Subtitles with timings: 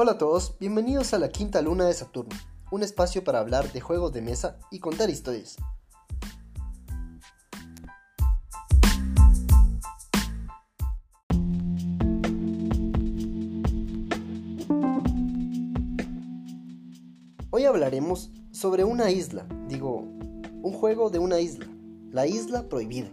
[0.00, 2.30] Hola a todos, bienvenidos a la quinta luna de Saturno,
[2.70, 5.56] un espacio para hablar de juegos de mesa y contar historias.
[17.50, 20.02] Hoy hablaremos sobre una isla, digo,
[20.62, 21.66] un juego de una isla,
[22.12, 23.10] la isla prohibida.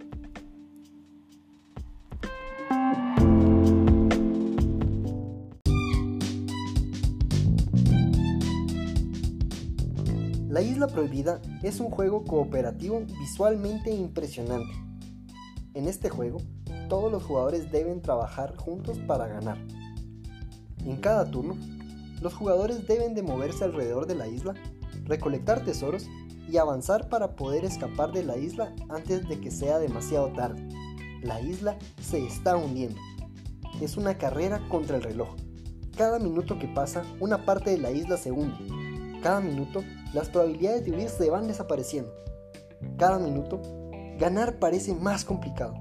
[10.56, 14.72] La Isla Prohibida es un juego cooperativo visualmente impresionante.
[15.74, 16.38] En este juego,
[16.88, 19.58] todos los jugadores deben trabajar juntos para ganar.
[20.86, 21.58] En cada turno,
[22.22, 24.54] los jugadores deben de moverse alrededor de la isla,
[25.04, 26.08] recolectar tesoros
[26.50, 30.66] y avanzar para poder escapar de la isla antes de que sea demasiado tarde.
[31.22, 33.02] La isla se está hundiendo.
[33.82, 35.36] Es una carrera contra el reloj.
[35.98, 38.95] Cada minuto que pasa, una parte de la isla se hunde
[39.26, 42.14] cada minuto, las probabilidades de huir se van desapareciendo.
[42.96, 43.60] Cada minuto,
[44.20, 45.74] ganar parece más complicado.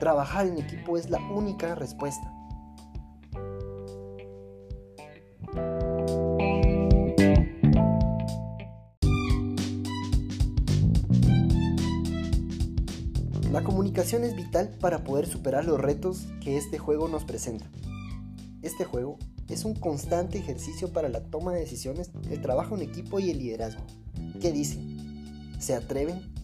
[0.00, 2.32] Trabajar en equipo es la única respuesta.
[13.52, 17.66] La comunicación es vital para poder superar los retos que este juego nos presenta.
[18.62, 23.18] Este juego es un constante ejercicio para la toma de decisiones, el trabajo en equipo
[23.18, 23.82] y el liderazgo.
[24.40, 25.56] ¿Qué dicen?
[25.58, 26.37] ¿Se atreven?